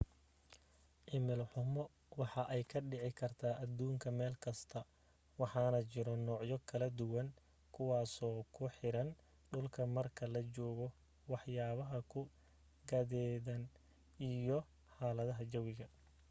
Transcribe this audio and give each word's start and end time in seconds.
cimilo 1.07 1.43
xumo 1.51 1.83
waxa 2.19 2.43
ay 2.53 2.63
ka 2.71 2.79
dhici 2.89 3.11
kartaa 3.19 3.55
aduunka 3.63 4.07
meel 4.17 4.35
kasto 4.45 4.79
waxaana 5.41 5.79
jiro 5.91 6.13
nuucyo 6.25 6.57
kala 6.69 6.87
duwan 6.99 7.27
kuwaaso 7.73 8.27
ku 8.55 8.63
xiran 8.77 9.09
dhulka 9.51 9.81
marka 9.95 10.23
la 10.33 10.41
joogo 10.55 10.87
wax 11.31 11.43
yaabaha 11.57 11.99
ku 12.11 12.21
gadeedan 12.89 13.63
iyo 14.31 14.57
xaalada 14.95 15.35
jawiga 15.51 15.87